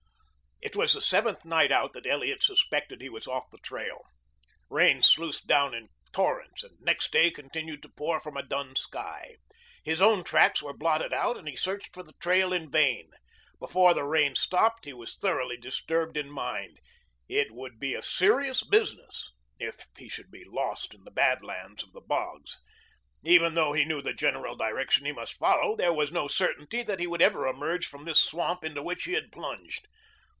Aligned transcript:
It 0.63 0.75
was 0.75 0.93
the 0.93 1.01
seventh 1.01 1.43
night 1.43 1.71
out 1.71 1.93
that 1.93 2.05
Elliot 2.05 2.43
suspected 2.43 3.01
he 3.01 3.09
was 3.09 3.27
off 3.27 3.49
the 3.49 3.57
trail. 3.57 4.03
Rain 4.69 5.01
sluiced 5.01 5.47
down 5.47 5.73
in 5.73 5.89
torrents 6.11 6.61
and 6.63 6.79
next 6.79 7.11
day 7.11 7.31
continued 7.31 7.81
to 7.81 7.89
pour 7.89 8.19
from 8.19 8.37
a 8.37 8.43
dun 8.43 8.75
sky. 8.75 9.37
His 9.83 10.03
own 10.03 10.23
tracks 10.23 10.61
were 10.61 10.77
blotted 10.77 11.11
out 11.13 11.35
and 11.35 11.47
he 11.47 11.55
searched 11.55 11.95
for 11.95 12.03
the 12.03 12.13
trail 12.21 12.53
in 12.53 12.69
vain. 12.69 13.09
Before 13.57 13.95
the 13.95 14.03
rain 14.05 14.35
stopped, 14.35 14.85
he 14.85 14.93
was 14.93 15.17
thoroughly 15.17 15.57
disturbed 15.57 16.15
in 16.15 16.29
mind. 16.29 16.77
It 17.27 17.51
would 17.51 17.79
be 17.79 17.95
a 17.95 18.03
serious 18.03 18.61
business 18.63 19.31
if 19.59 19.87
he 19.97 20.07
should 20.09 20.29
be 20.29 20.45
lost 20.45 20.93
in 20.93 21.05
the 21.05 21.11
bad 21.11 21.41
lands 21.43 21.81
of 21.81 21.91
the 21.91 22.01
bogs. 22.01 22.59
Even 23.23 23.55
though 23.55 23.73
he 23.73 23.83
knew 23.83 24.03
the 24.03 24.13
general 24.13 24.55
direction 24.55 25.07
he 25.07 25.11
must 25.11 25.39
follow, 25.39 25.75
there 25.75 25.91
was 25.91 26.11
no 26.11 26.27
certainty 26.27 26.83
that 26.83 26.99
he 26.99 27.07
would 27.07 27.21
ever 27.21 27.47
emerge 27.47 27.87
from 27.87 28.05
this 28.05 28.19
swamp 28.21 28.63
into 28.63 28.83
which 28.83 29.05
he 29.05 29.13
had 29.13 29.31
plunged. 29.31 29.87